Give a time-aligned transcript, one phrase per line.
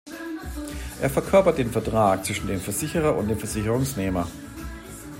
[0.99, 4.27] Er verkörpert den Vertrag zwischen dem Versicherer und dem Versicherungsnehmer.